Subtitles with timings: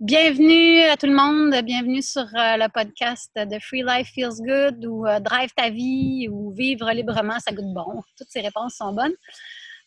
[0.00, 4.86] Bienvenue à tout le monde, bienvenue sur euh, le podcast de Free Life Feels Good
[4.86, 8.02] ou euh, Drive ta vie ou Vivre librement, ça goûte bon.
[8.16, 9.12] Toutes ces réponses sont bonnes.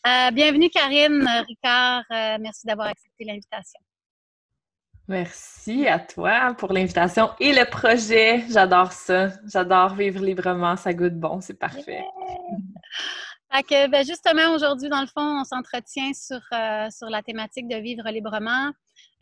[0.06, 2.04] Euh, bienvenue Karine, Ricard,
[2.38, 3.80] merci d'avoir accepté l'invitation.
[5.08, 8.44] Merci à toi pour l'invitation et le projet.
[8.48, 9.30] J'adore ça.
[9.52, 12.04] J'adore vivre librement, ça goûte bon, c'est parfait.
[13.50, 16.40] Ben, justement, aujourd'hui, dans le fond, on s'entretient sur,
[16.92, 18.70] sur la thématique de vivre librement.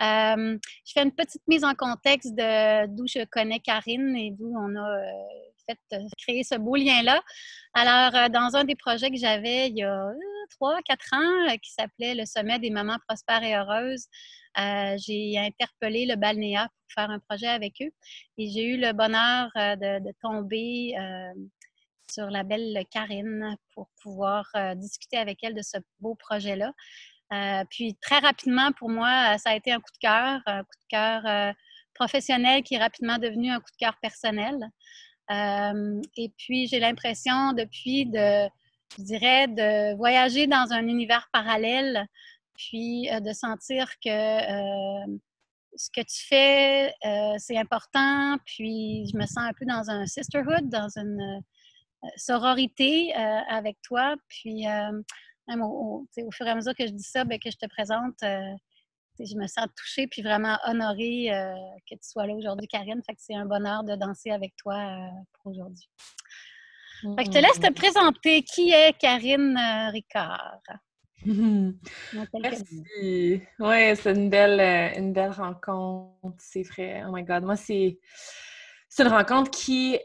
[0.02, 4.52] Euh, je fais une petite mise en contexte de d'où je connais Karine et d'où
[4.56, 5.12] on a euh,
[5.68, 7.22] fait euh, créer ce beau lien-là.
[7.74, 10.12] Alors, dans un des projets que j'avais il y a
[10.50, 14.06] trois, quatre ans, qui s'appelait le Sommet des mamans prospères et heureuses,
[15.06, 17.92] j'ai interpellé le Balnéa pour faire un projet avec eux.
[18.38, 20.94] Et j'ai eu le bonheur de, tomber
[22.10, 26.72] sur la belle Karine pour pouvoir discuter avec elle de ce beau projet-là.
[27.32, 30.62] Euh, puis très rapidement, pour moi, euh, ça a été un coup de cœur, un
[30.64, 31.52] coup de cœur euh,
[31.94, 34.58] professionnel qui est rapidement devenu un coup de cœur personnel.
[35.30, 38.48] et puis, j'ai l'impression depuis de,
[38.98, 42.06] je de voyager dans un univers parallèle,
[42.54, 44.18] puis de sentir que
[45.74, 46.94] ce que tu fais,
[47.38, 51.42] c'est important, puis je me sens un peu dans un sisterhood, dans une
[52.16, 54.66] sororité avec toi, puis
[55.48, 58.54] au, fur et à mesure que je dis ça, bien, que je te présente, euh,
[59.18, 61.54] je me sens touchée puis vraiment honorée euh,
[61.88, 63.02] que tu sois là aujourd'hui, Karine.
[63.04, 65.88] Fait que c'est un bonheur de danser avec toi euh, pour aujourd'hui.
[67.02, 67.74] Fait que je te laisse te mmh.
[67.74, 68.42] présenter.
[68.44, 69.58] Qui est Karine
[69.90, 70.62] Ricard?
[71.24, 73.42] Merci.
[73.58, 74.60] Oui, c'est une belle,
[74.96, 77.02] une belle rencontre, c'est vrai.
[77.06, 77.42] Oh my God.
[77.42, 77.98] Moi, c'est,
[78.98, 79.98] une rencontre qui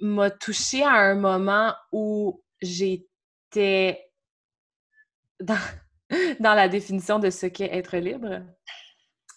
[0.00, 3.06] m'a touchée à un moment où j'ai
[5.40, 5.58] dans,
[6.40, 8.42] la définition de ce qu'est être libre,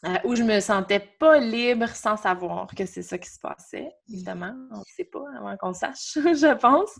[0.05, 3.91] euh, où je me sentais pas libre sans savoir que c'est ça qui se passait.
[4.07, 6.91] Évidemment, on ne sait pas avant qu'on sache, je pense.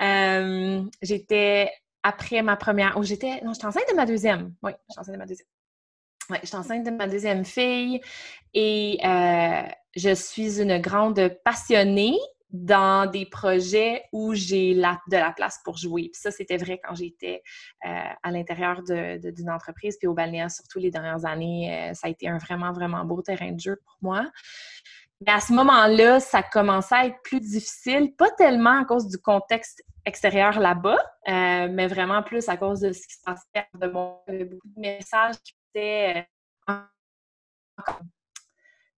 [0.00, 1.70] Euh, j'étais
[2.02, 4.54] après ma première, ou j'étais, non, j'étais enceinte de ma deuxième.
[4.62, 5.48] Oui, j'étais enceinte de ma deuxième.
[6.28, 8.00] Oui, j'étais enceinte de ma deuxième fille
[8.52, 9.62] et euh,
[9.94, 12.18] je suis une grande passionnée
[12.50, 16.10] dans des projets où j'ai de la place pour jouer.
[16.12, 17.42] Puis ça, c'était vrai quand j'étais
[17.84, 17.88] euh,
[18.22, 22.28] à l'intérieur d'une entreprise, puis au balnéaire, surtout les dernières années, euh, ça a été
[22.28, 24.30] un vraiment, vraiment beau terrain de jeu pour moi.
[25.26, 29.18] Mais à ce moment-là, ça commençait à être plus difficile, pas tellement à cause du
[29.18, 30.98] contexte extérieur là-bas,
[31.28, 34.80] euh, mais vraiment plus à cause de ce qui se passait de mon, beaucoup de
[34.80, 36.28] messages qui étaient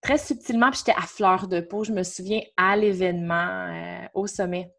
[0.01, 1.85] très subtilement, puis j'étais à fleur de peau.
[1.85, 4.73] Je me souviens à l'événement euh, au sommet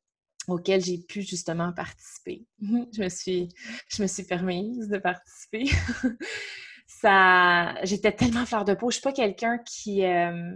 [0.47, 2.45] auquel j'ai pu justement participer.
[2.61, 3.49] je me suis,
[3.89, 5.65] je me suis permise de participer.
[6.87, 8.89] ça, j'étais tellement à fleur de peau.
[8.89, 10.55] Je suis pas quelqu'un qui, euh,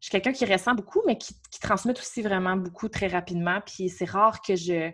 [0.00, 3.60] je suis quelqu'un qui ressent beaucoup, mais qui, transmet aussi vraiment beaucoup très rapidement.
[3.64, 4.90] Puis c'est rare que je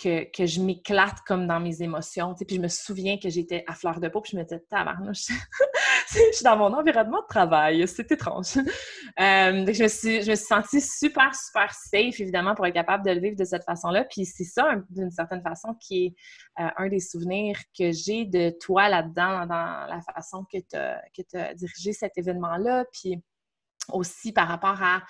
[0.00, 2.34] que, je m'éclate comme dans mes émotions.
[2.34, 5.26] Puis je me souviens que j'étais à fleur de peau, puis je me disais, tabarnouche,
[6.32, 8.56] je suis dans mon environnement de travail, c'est étrange.
[8.56, 13.04] Euh, je me, suis, je me suis sentie super, super safe, évidemment, pour être capable
[13.04, 14.04] de le vivre de cette façon-là.
[14.04, 18.50] Puis c'est ça, d'une certaine façon, qui est euh, un des souvenirs que j'ai de
[18.60, 22.84] toi là-dedans, dans la façon que tu as dirigé cet événement-là.
[22.92, 23.20] Puis
[23.92, 25.02] aussi par rapport à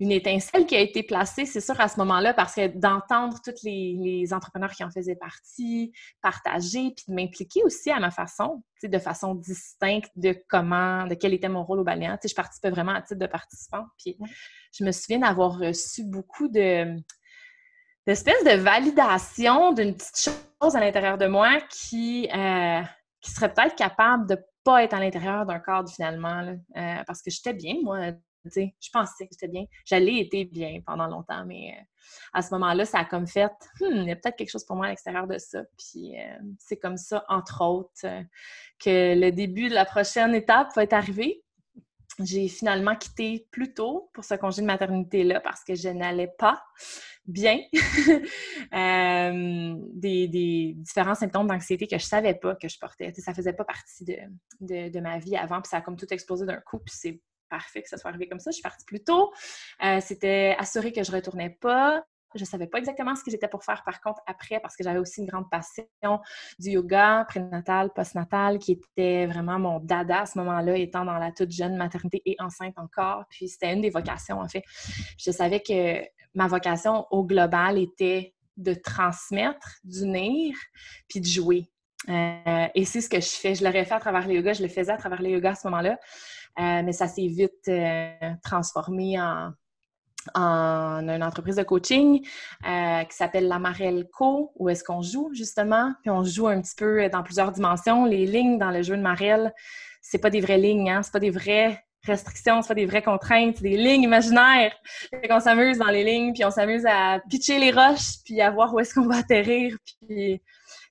[0.00, 3.64] une étincelle qui a été placée, c'est sûr, à ce moment-là, parce que d'entendre tous
[3.64, 5.92] les, entrepreneurs qui en faisaient partie,
[6.22, 11.34] partager, puis de m'impliquer aussi à ma façon, de façon distincte de comment, de quel
[11.34, 12.16] était mon rôle au baléant.
[12.24, 13.86] Je participais vraiment à titre de participant.
[13.98, 14.16] Puis
[14.76, 16.96] je me souviens d'avoir reçu beaucoup de
[18.06, 20.30] d'espèces de validation d'une petite
[20.62, 22.80] chose à l'intérieur de moi qui, euh,
[23.20, 26.40] qui serait peut-être capable de pas être à l'intérieur d'un cadre finalement.
[26.76, 28.12] Euh, parce que j'étais bien, moi,
[28.44, 29.64] je pensais que j'étais bien.
[29.84, 31.82] J'allais été bien pendant longtemps, mais euh,
[32.32, 34.76] à ce moment-là, ça a comme fait hmm, il y a peut-être quelque chose pour
[34.76, 35.62] moi à l'extérieur de ça.
[35.76, 38.22] Puis euh, c'est comme ça, entre autres, euh,
[38.78, 41.42] que le début de la prochaine étape va être arrivé.
[42.24, 46.60] J'ai finalement quitté plus tôt pour ce congé de maternité-là parce que je n'allais pas
[47.26, 47.60] bien.
[49.92, 53.12] des, différents symptômes d'anxiété que je savais pas que je portais.
[53.14, 56.44] ça faisait pas partie de, de, ma vie avant, puis ça a comme tout explosé
[56.44, 58.50] d'un coup, puis c'est parfait que ça soit arrivé comme ça.
[58.50, 59.32] Je suis partie plus tôt.
[59.84, 62.02] Euh, c'était assuré que je ne retournais pas.
[62.34, 64.84] Je ne savais pas exactement ce que j'étais pour faire, par contre, après, parce que
[64.84, 65.86] j'avais aussi une grande passion
[66.58, 71.32] du yoga prénatal, postnatal, qui était vraiment mon dada à ce moment-là, étant dans la
[71.32, 73.24] toute jeune maternité et enceinte encore.
[73.30, 74.62] Puis c'était une des vocations, en fait.
[75.18, 76.04] Je savais que
[76.34, 80.54] ma vocation au global était de transmettre, d'unir,
[81.08, 81.70] puis de jouer.
[82.08, 83.54] Euh, et c'est ce que je fais.
[83.54, 85.54] Je l'aurais fait à travers les yoga, je le faisais à travers les yoga à
[85.54, 85.98] ce moment-là,
[86.58, 87.70] euh, mais ça s'est vite
[88.42, 89.52] transformé en,
[90.34, 96.10] en une entreprise de coaching qui s'appelle l'Amarelle Co, où est-ce qu'on joue justement, puis
[96.10, 98.04] on joue un petit peu dans plusieurs dimensions.
[98.04, 99.54] Les lignes dans le jeu de Marelle,
[100.00, 101.02] c'est pas des vraies lignes, hein?
[101.02, 104.74] c'est pas des vraies restrictions, c'est pas des vraies contraintes, c'est des lignes imaginaires.
[105.10, 108.72] Fait s'amuse dans les lignes, puis on s'amuse à pitcher les roches, puis à voir
[108.72, 109.76] où est-ce qu'on va atterrir.
[110.06, 110.40] Puis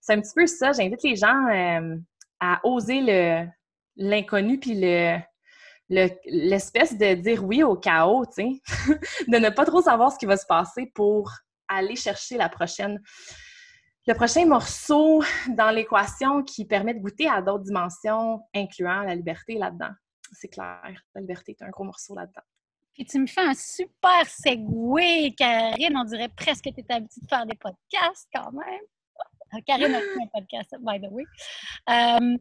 [0.02, 0.72] c'est un petit peu ça.
[0.72, 1.96] J'invite les gens euh,
[2.40, 3.48] à oser le
[4.00, 5.18] l'inconnu, puis le
[5.90, 10.46] l'espèce de dire oui au chaos, de ne pas trop savoir ce qui va se
[10.46, 11.32] passer pour
[11.68, 19.02] aller chercher le prochain morceau dans l'équation qui permet de goûter à d'autres dimensions, incluant
[19.02, 19.94] la liberté là-dedans
[20.34, 20.94] c'est clair.
[21.16, 22.42] La liberté est un gros morceau là-dedans.
[22.94, 25.96] Puis tu me fais un super segway, Karine.
[25.98, 28.82] On dirait presque que tu es habituée de faire des podcasts quand même.
[29.66, 31.24] Karine a fait un podcast, by the way.
[31.90, 32.38] Euh,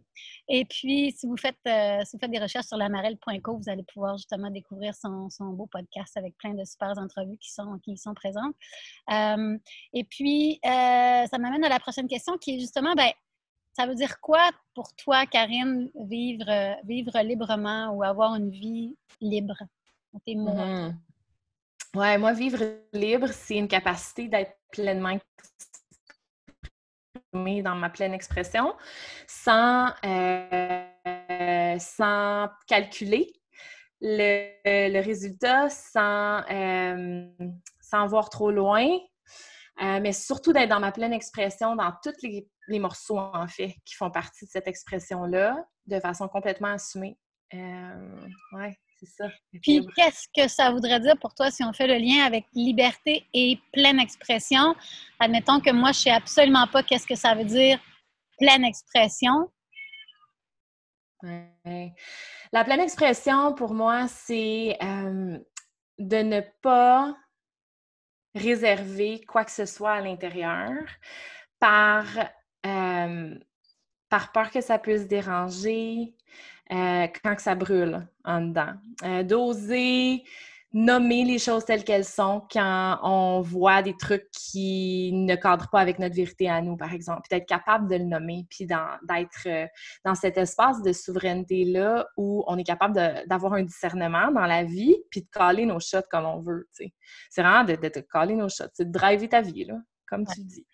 [0.48, 3.84] et puis, si vous, faites, euh, si vous faites des recherches sur lamarelle.co, vous allez
[3.84, 8.14] pouvoir justement découvrir son, beau podcast avec plein de super entrevues qui sont, qui sont
[8.14, 8.54] présentes.
[9.10, 9.58] Euh,
[9.92, 13.10] et puis, ça m'amène à la prochaine question qui est justement, ben,
[13.72, 19.58] ça veut dire quoi pour toi, Karine, vivre, vivre librement ou avoir une vie libre?
[20.24, 20.50] Tes mots.
[20.50, 20.94] Mm-hmm.
[21.96, 22.62] Ouais, moi, vivre
[22.92, 25.18] libre, c'est une capacité d'être pleinement
[27.62, 28.74] dans ma pleine expression,
[29.26, 33.32] sans, euh, sans calculer
[34.00, 37.26] le, résultat, sans, euh,
[37.80, 38.86] sans voir trop loin,
[39.80, 43.94] mais surtout d'être dans ma pleine expression dans toutes les les morceaux, en fait, qui
[43.94, 47.18] font partie de cette expression-là, de façon complètement assumée.
[47.54, 48.20] Euh,
[49.06, 49.30] c'est ça.
[49.62, 53.26] Puis, qu'est-ce que ça voudrait dire pour toi si on fait le lien avec liberté
[53.32, 54.74] et pleine expression?
[55.18, 57.78] Admettons que moi, je ne sais absolument pas qu'est-ce que ça veut dire
[58.38, 59.50] pleine expression.
[61.22, 65.38] La pleine expression, pour moi, c'est euh,
[65.98, 67.16] de ne pas
[68.34, 70.72] réserver quoi que ce soit à l'intérieur
[71.58, 72.04] par
[74.08, 76.14] par peur que ça puisse déranger
[76.72, 78.74] euh, quand que ça brûle en dedans.
[79.04, 80.24] Euh, d'oser
[80.76, 85.80] nommer les choses telles qu'elles sont quand on voit des trucs qui ne cadrent pas
[85.80, 87.22] avec notre vérité à nous, par exemple.
[87.22, 89.66] Puis d'être capable de le nommer, puis d'être euh,
[90.04, 92.94] dans, cet espace de souveraineté-là où on est capable
[93.26, 96.68] d'avoir un discernement dans la vie, puis de caler nos shots comme on veut.
[96.72, 96.92] C'est
[97.40, 99.76] vraiment de, de, caler nos shots, c'est de driver ta vie, là,
[100.06, 100.66] comme tu dis.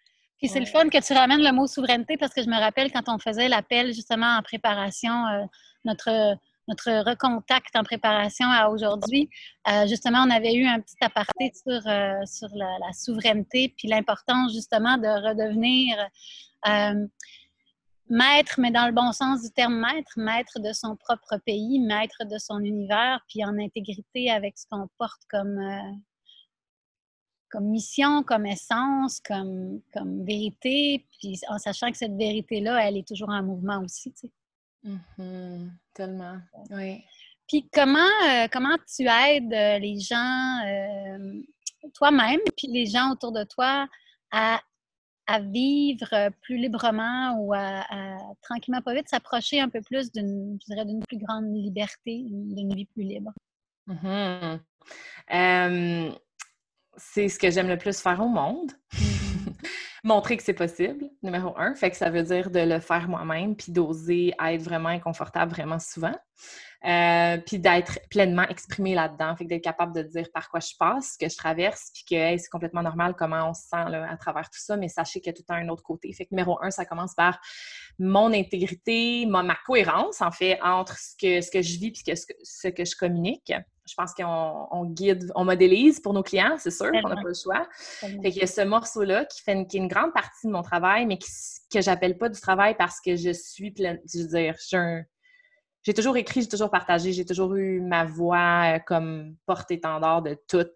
[0.43, 2.91] Puis c'est le fun que tu ramènes le mot souveraineté parce que je me rappelle
[2.91, 5.45] quand on faisait l'appel justement en préparation, euh,
[5.85, 6.37] notre,
[6.67, 9.31] notre recontact en préparation à aujourd'hui,
[9.69, 14.53] euh, justement, on avait eu un petit aparté sur, euh, sur la, souveraineté puis l'importance
[14.53, 15.97] justement de redevenir
[18.11, 22.25] maître, mais dans le bon sens du terme maître, maître de son propre pays, maître
[22.25, 25.61] de son univers, puis en intégrité avec ce qu'on porte comme
[27.53, 33.07] comme mission, comme essence, comme, comme vérité, puis en sachant que cette vérité-là, elle est
[33.07, 34.31] toujours en mouvement aussi, tu sais.
[34.85, 35.69] Mm-hmm.
[35.95, 36.39] tellement,
[36.71, 37.05] oui.
[37.47, 41.43] Puis comment, euh, comment tu aides euh, les gens, euh,
[41.95, 43.87] toi-même, puis les gens autour de toi,
[44.33, 44.59] à,
[45.27, 47.85] à vivre plus librement ou à,
[48.41, 52.75] tranquillement, pas vite, s'approcher un peu plus d'une, je dirais, d'une plus grande liberté, d'une
[52.75, 53.33] vie plus libre?
[53.89, 54.59] Mm-hmm
[57.13, 58.73] c'est ce que j'aime le plus faire au monde.
[58.95, 59.13] Mm-hmm.
[60.05, 61.75] Montrer que c'est possible, numéro un.
[61.77, 65.79] Fait que ça veut dire de le faire moi-même, puis d'oser être vraiment inconfortable vraiment
[65.79, 66.15] souvent.
[66.85, 69.37] Euh, puis d'être pleinement exprimé là-dedans.
[69.37, 72.05] Fait que d'être capable de dire par quoi je passe, ce que je traverse, puis
[72.11, 75.21] que c'est complètement normal comment on se sent là, à travers tout ça, mais sachez
[75.21, 76.13] qu'il y a tout un autre côté.
[76.13, 77.39] Fait que numéro un, ça commence par
[78.01, 82.03] mon intégrité, ma, ma cohérence, en fait, entre ce que, ce que je vis puis
[82.43, 83.53] ce que je communique
[83.85, 87.35] je pense qu'on guide, on modélise pour nos clients, c'est sûr, qu'on n'a pas le
[87.35, 87.67] choix.
[88.01, 90.53] Fait qu'il y a ce morceau-là qui fait une, qui est une grande partie de
[90.53, 91.31] mon travail, mais qui,
[91.73, 94.01] que j'appelle pas du travail parce que je suis pleine.
[94.13, 94.55] Je veux dire,
[95.83, 100.39] j'ai toujours écrit, j'ai toujours partagé, j'ai toujours eu ma voix euh, comme porte-étendard de
[100.49, 100.67] tout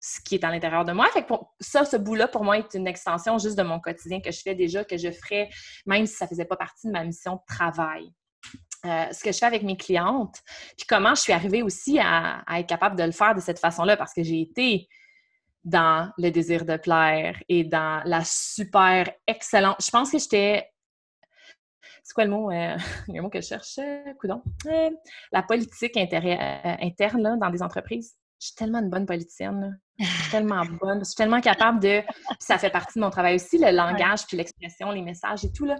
[0.00, 1.06] ce qui est à l'intérieur de moi.
[1.12, 4.20] Fait que pour, ça, ce bout-là, pour moi, est une extension juste de mon quotidien
[4.20, 5.48] que je fais déjà, que je ferais,
[5.86, 8.12] même si ça faisait pas partie de ma mission de travail.
[8.84, 10.42] Euh, ce que je fais avec mes clientes,
[10.76, 13.96] puis comment je suis arrivée aussi à, être capable de le faire de cette façon-là,
[13.96, 14.88] parce que j'ai été
[15.62, 19.76] dans le désir de plaire et dans la super excellente.
[19.80, 20.68] Je pense que j'étais.
[22.02, 22.50] C'est quoi le mot?
[22.50, 22.76] Euh,
[23.08, 23.78] le mot que je cherche,
[24.18, 24.42] coudon.
[24.66, 24.90] Euh,
[25.30, 28.16] la politique interne là, dans des entreprises.
[28.40, 29.80] Je suis tellement une bonne politicienne.
[30.00, 30.98] Je suis tellement bonne.
[30.98, 32.00] Je suis tellement capable de.
[32.00, 35.52] Puis ça fait partie de mon travail aussi, le langage, puis l'expression, les messages et
[35.52, 35.66] tout.
[35.66, 35.76] Là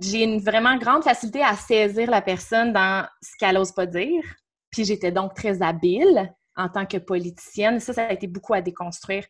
[0.00, 4.22] j'ai une vraiment grande facilité à saisir la personne dans ce qu'elle n'ose pas dire.
[4.70, 7.80] Puis j'étais donc très habile en tant que politicienne.
[7.80, 9.24] Ça, ça a été beaucoup à déconstruire.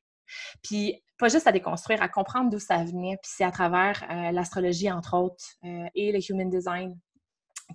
[0.63, 3.17] Puis pas juste à déconstruire, à comprendre d'où ça venait.
[3.23, 6.99] Puis c'est à travers euh, l'astrologie, entre autres, euh, et le human design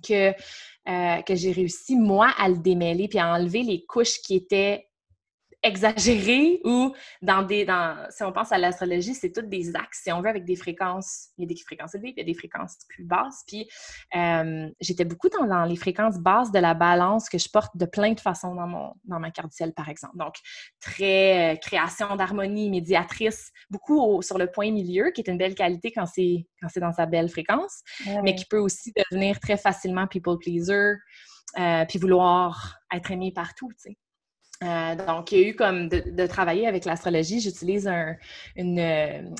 [0.06, 0.30] que,
[0.88, 4.88] euh, que j'ai réussi, moi, à le démêler puis à enlever les couches qui étaient
[5.62, 7.64] exagéré ou dans des.
[7.64, 10.56] Dans, si on pense à l'astrologie, c'est toutes des axes, si on veut, avec des
[10.56, 11.28] fréquences.
[11.38, 13.44] Il y a des fréquences élevées, puis il y a des fréquences plus basses.
[13.46, 13.68] Puis
[14.16, 18.12] euh, j'étais beaucoup dans, les fréquences basses de la balance que je porte de plein
[18.12, 20.16] de façons dans, mon, dans ma carte du ciel, par exemple.
[20.16, 20.34] Donc,
[20.80, 25.92] très euh, création d'harmonie, médiatrice, beaucoup sur le point milieu, qui est une belle qualité
[25.92, 27.82] quand c'est, quand c'est dans sa belle fréquence,
[28.22, 30.94] mais qui peut aussi devenir très facilement people pleaser.
[31.58, 33.98] Euh, puis vouloir être aimé partout, tu sais.
[34.62, 37.40] Euh, donc, il y a eu comme de, travailler avec l'astrologie.
[37.40, 38.16] J'utilise un,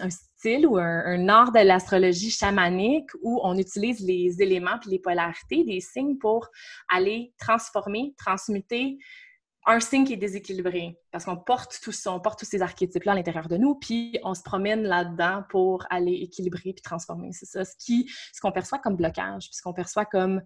[0.09, 5.65] style ou un, art de l'astrologie chamanique où on utilise les éléments puis les polarités
[5.65, 6.49] des signes pour
[6.89, 8.99] aller transformer, transmuter
[9.65, 10.99] un signe qui est déséquilibré.
[11.13, 14.19] Parce qu'on porte tout ça, on porte tous ces archétypes-là à l'intérieur de nous, puis
[14.25, 17.31] on se promène là-dedans pour aller équilibrer puis transformer.
[17.33, 20.43] C'est ça, ce qu'on perçoit comme blocage, puis ce qu'on perçoit comme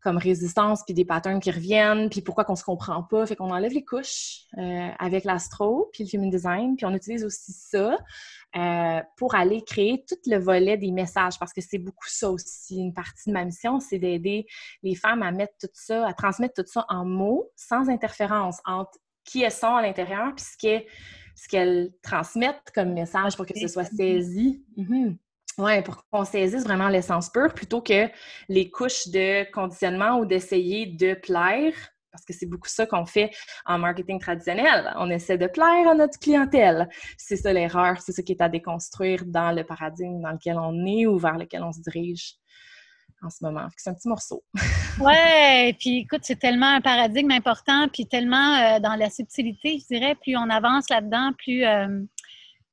[0.00, 3.26] comme résistance, puis des patterns qui reviennent, puis pourquoi qu'on se comprend pas.
[3.26, 7.24] Fait qu'on enlève les couches euh, avec l'astro, puis le human design, puis on utilise
[7.24, 7.98] aussi ça
[8.56, 12.78] euh, pour aller créer tout le volet des messages, parce que c'est beaucoup ça aussi.
[12.78, 14.46] Une partie de ma mission, c'est d'aider
[14.82, 18.98] les femmes à mettre tout ça, à transmettre tout ça en mots, sans interférence entre
[19.24, 23.84] qui elles sont à l'intérieur, puis ce qu'elles transmettent comme message pour que ce soit
[23.84, 24.64] saisi.
[24.76, 25.16] Mm-hmm.
[25.58, 28.08] Oui, pour qu'on saisisse vraiment l'essence pure plutôt que
[28.48, 31.72] les couches de conditionnement ou d'essayer de plaire,
[32.12, 33.30] parce que c'est beaucoup ça qu'on fait
[33.66, 34.92] en marketing traditionnel.
[34.96, 36.88] On essaie de plaire à notre clientèle.
[37.16, 40.86] C'est ça l'erreur, c'est ce qui est à déconstruire dans le paradigme dans lequel on
[40.86, 42.34] est ou vers lequel on se dirige
[43.22, 43.66] en ce moment.
[43.76, 44.44] C'est un petit morceau.
[45.00, 49.86] ouais, puis écoute, c'est tellement un paradigme important, puis tellement euh, dans la subtilité, je
[49.92, 51.64] dirais, plus on avance là-dedans, plus...
[51.64, 52.04] Euh,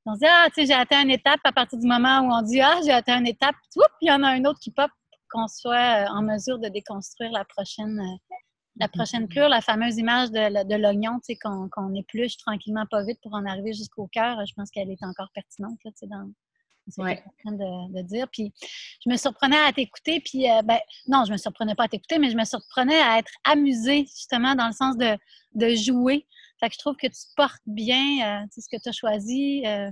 [0.05, 2.31] on se dit, ah, tu sais, j'ai atteint une étape à partir du moment où
[2.31, 4.71] on dit, ah, j'ai atteint une étape, puis il y en a un autre qui
[4.71, 4.89] pop,
[5.29, 8.35] qu'on soit euh, en mesure de déconstruire la prochaine, euh,
[8.77, 13.19] la prochaine cure, la fameuse image de, l'oignon, tu sais, qu'on épluche tranquillement, pas vite
[13.21, 14.45] pour en arriver jusqu'au cœur.
[14.45, 16.29] Je pense qu'elle est encore pertinente, tu sais, dans,
[16.88, 18.27] ce que tu de, de, dire.
[18.31, 18.53] Puis
[19.03, 22.19] je me surprenais à t'écouter, puis euh, ben, non, je me surprenais pas à t'écouter,
[22.19, 25.17] mais je me surprenais à être amusée, justement, dans le sens de,
[25.53, 26.27] de jouer.
[26.65, 29.62] Fait que je trouve que tu portes bien euh, ce que tu as choisi.
[29.67, 29.91] Euh,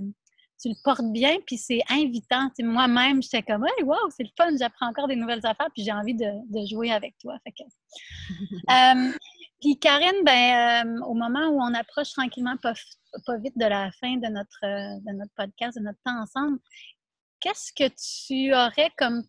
[0.60, 2.50] tu le portes bien, puis c'est invitant.
[2.58, 5.92] Moi-même, j'étais comme, hey, wow, c'est le fun, j'apprends encore des nouvelles affaires, puis j'ai
[5.92, 7.36] envie de, jouer avec toi.
[7.44, 7.62] Fait que...
[8.70, 9.12] Euh,
[9.60, 12.74] puis Karine, ben, au moment où on approche tranquillement, pas,
[13.24, 16.58] pas, vite de la fin de notre, de notre podcast, de notre temps ensemble,
[17.40, 19.22] qu'est-ce que tu aurais comme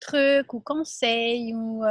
[0.00, 1.84] truc ou conseil ou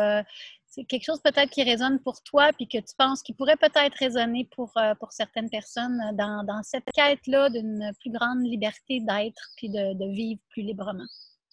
[0.75, 3.95] c'est quelque chose peut-être qui résonne pour toi, puis que tu penses qu'il pourrait peut-être
[3.97, 9.41] résonner pour, euh, pour certaines personnes dans, dans cette quête-là d'une plus grande liberté d'être
[9.55, 11.05] puis de, de, vivre plus librement.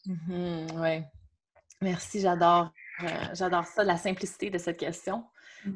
[0.07, 1.05] Mm-hmm, oui.
[1.81, 2.71] Merci, j'adore.
[3.03, 5.25] Euh, j'adore ça, la simplicité de cette question.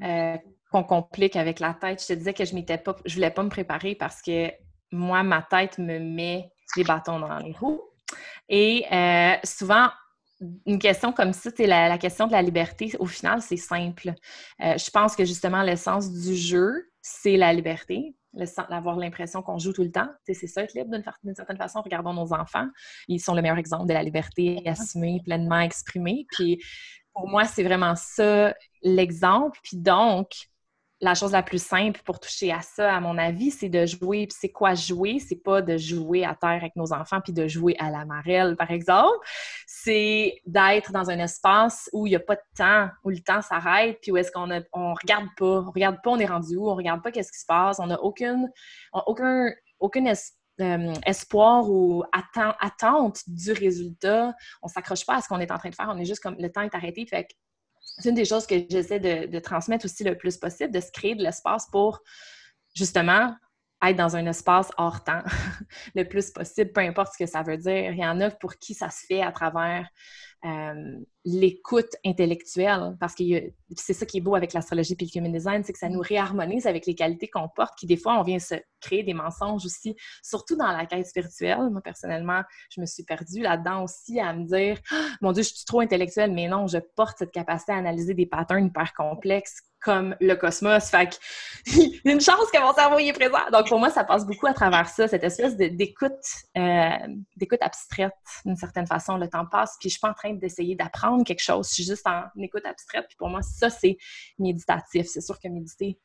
[0.03, 0.37] Euh,
[0.73, 2.03] qu'on complique avec la tête.
[2.03, 4.51] Je te disais que je m'étais pas, je voulais pas me préparer parce que
[4.91, 7.81] moi, ma tête me met les bâtons dans les roues.
[8.49, 8.85] Et
[9.45, 9.89] souvent,
[10.67, 14.13] une question comme ça, c'est la, question de la liberté, au final, c'est simple.
[14.63, 18.15] Euh, je pense que justement, l'essence du jeu, c'est la liberté,
[18.69, 20.09] d'avoir l'impression qu'on joue tout le temps.
[20.27, 20.91] C'est ça, être libre
[21.25, 21.81] d'une certaine façon.
[21.81, 22.69] Regardons nos enfants.
[23.09, 26.27] Ils sont le meilleur exemple de la liberté assumée, pleinement exprimée.
[26.33, 26.63] Puis
[27.15, 29.59] pour moi, c'est vraiment ça l'exemple.
[29.63, 30.29] Puis donc,
[31.01, 34.27] la chose la plus simple pour toucher à ça, à mon avis, c'est de jouer.
[34.27, 35.19] Puis c'est quoi jouer?
[35.19, 38.57] C'est pas de jouer à terre avec nos enfants puis de jouer à la marelle,
[38.57, 39.19] par exemple.
[39.67, 43.43] C'est d'être dans un espace où il n'y a pas de temps, où le temps
[43.43, 46.71] s'arrête, puis où est-ce qu'on on regarde pas, on regarde pas on est rendu où,
[46.71, 48.51] on regarde pas qu'est-ce qui se passe, on n'a aucune,
[48.93, 49.53] aucun,
[50.59, 54.35] euh, espoir ou attente du résultat.
[54.63, 56.37] On s'accroche pas à ce qu'on est en train de faire, on est juste comme
[56.39, 57.05] le temps est arrêté.
[57.05, 57.29] Fait
[57.99, 61.15] c'est une des choses que j'essaie de, transmettre aussi le plus possible, de se créer
[61.15, 62.01] de l'espace pour
[62.75, 63.35] justement
[63.83, 65.23] être dans un espace hors temps
[65.95, 67.93] le plus possible, peu importe ce que ça veut dire.
[67.93, 69.89] Il y en a pour qui ça se fait à travers
[70.45, 73.25] euh, l'écoute intellectuelle, parce que
[73.77, 76.01] c'est ça qui est beau avec l'astrologie et le human design, c'est que ça nous
[76.01, 79.67] réharmonise avec les qualités qu'on porte, qui des fois, on vient se créer des mensonges
[79.67, 81.69] aussi, surtout dans la quête spirituelle.
[81.71, 85.49] Moi, personnellement, je me suis perdue là-dedans aussi à me dire, «Ah, mon Dieu, je
[85.49, 89.63] suis trop intellectuelle, mais non, je porte cette capacité à analyser des patterns hyper complexes
[89.87, 90.91] comme le cosmos.
[90.91, 91.71] Fait a
[92.11, 93.39] une chance que mon cerveau y est présent.
[93.53, 96.13] Donc, pour moi, ça passe beaucoup à travers ça, cette espèce d'écoute
[96.59, 96.91] euh,
[97.37, 98.13] d'écoute abstraite,
[98.45, 99.17] d'une certaine façon.
[99.17, 101.69] Le temps passe, puis je suis pas en train d'essayer d'apprendre quelque chose.
[101.69, 103.07] Je suis juste en écoute abstraite.
[103.09, 103.97] Puis pour moi, ça, c'est
[104.39, 105.07] méditatif.
[105.07, 105.99] C'est sûr que méditer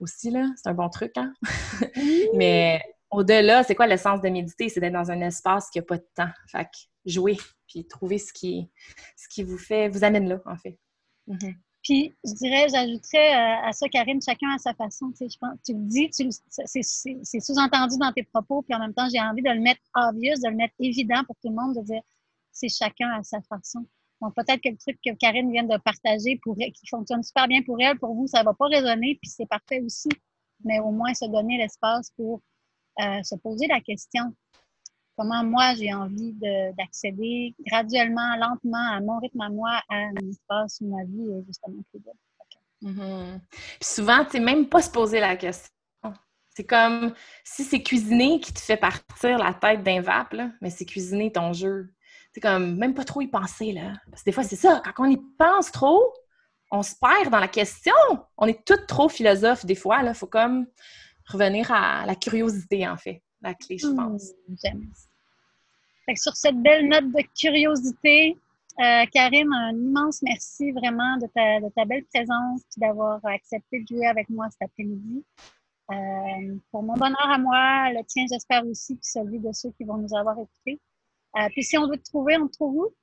[0.00, 1.32] aussi, là, c'est un bon truc, hein?
[2.34, 4.68] Mais au-delà, c'est quoi l'essence de méditer?
[4.68, 6.30] C'est d'être dans un espace qui n'a pas de temps.
[6.50, 8.70] Fait que jouer, puis trouver ce qui,
[9.16, 10.78] ce qui vous fait, vous amène là, en fait.
[11.28, 11.54] Mm-hmm.
[11.82, 15.10] Puis, je dirais, j'ajouterais euh, à ça, Karine, chacun à sa façon.
[15.12, 18.92] Tu, sais, je pense, tu le dis, c'est sous-entendu dans tes propos, puis en même
[18.92, 21.76] temps, j'ai envie de le mettre obvious, de le mettre évident pour tout le monde,
[21.76, 22.02] de dire
[22.52, 23.86] c'est chacun à sa façon.
[24.20, 27.62] Donc, peut-être que le truc que Karine vient de partager, pour, qui fonctionne super bien
[27.62, 30.08] pour elle, pour vous, ça ne va pas résonner, puis c'est parfait aussi.
[30.64, 32.40] Mais au moins, se donner l'espace pour
[33.00, 34.34] euh, se poser la question
[35.18, 36.32] comment moi j'ai envie
[36.78, 41.44] d'accéder graduellement, lentement, à mon rythme à moi, à un espace où ma vie est
[41.44, 42.14] justement plus belle.
[42.82, 43.40] Mm-hmm.
[43.50, 45.72] Puis souvent, tu même pas se poser la question.
[46.54, 50.84] C'est comme si c'est cuisiner qui te fait partir la tête d'un vape, mais c'est
[50.84, 51.92] cuisiner ton jeu.
[52.32, 53.94] C'est comme même pas trop y penser, là.
[54.10, 56.12] Parce que des fois, c'est ça, quand on y pense trop,
[56.70, 57.94] on se perd dans la question.
[58.36, 60.14] On est toutes trop philosophes des fois, là.
[60.14, 60.66] Faut comme
[61.26, 64.30] revenir à la curiosité, en fait, la clé, je hmm, pense.
[64.62, 64.90] J'aime
[66.16, 68.36] sur cette belle note de curiosité,
[68.80, 74.06] euh, Karine, un immense merci vraiment de ta, belle présence et d'avoir accepté de jouer
[74.06, 75.24] avec moi cet après-midi.
[75.90, 79.84] Euh, pour mon bonheur à moi, le tien, j'espère aussi, puis celui de ceux qui
[79.84, 80.80] vont nous avoir écoutés.
[81.36, 82.94] Euh, puis si on veut te trouver, on te trouve où?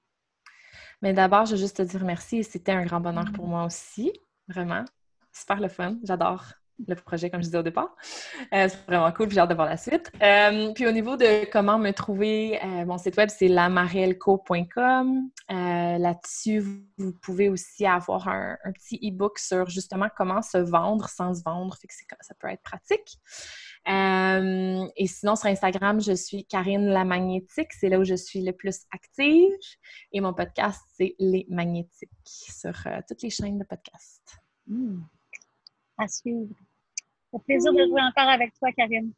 [1.02, 2.44] Mais d'abord, je veux juste te dire merci.
[2.44, 4.12] C'était un grand bonheur pour moi aussi.
[4.48, 4.86] Vraiment.
[5.32, 5.98] Super le fun.
[6.04, 6.44] J'adore
[6.88, 7.96] le projet, comme je disais au départ.
[8.54, 10.12] Euh, c'est vraiment cool, j'ai hâte de voir la suite.
[10.22, 15.30] Euh, puis au niveau de comment me trouver, euh, mon site web, c'est lamarielco.com.
[15.50, 16.64] Là-dessus,
[16.98, 21.76] vous pouvez aussi avoir un, petit e-book sur justement comment se vendre sans se vendre.
[21.78, 21.88] Fait
[22.22, 23.18] ça peut être pratique.
[23.88, 27.72] et sinon, sur Instagram, je suis Karine la Magnétique.
[27.74, 29.52] C'est là où je suis le plus active.
[30.12, 32.74] Et mon podcast, c'est Les Magnétiques sur
[33.08, 34.38] toutes les chaînes de podcast.
[34.68, 35.02] Hmm
[35.98, 36.56] à suivre.
[37.36, 39.12] Au plaisir de jouer encore avec toi, Karine.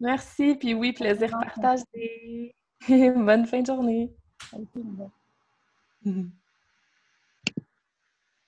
[0.00, 2.54] Merci, puis oui, plaisir partagé.
[2.88, 4.10] Bonne fin de journée.